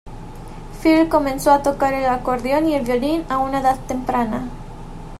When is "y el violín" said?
2.67-3.23